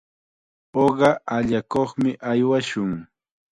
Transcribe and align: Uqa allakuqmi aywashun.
Uqa 0.83 1.09
allakuqmi 1.35 2.09
aywashun. 2.29 2.91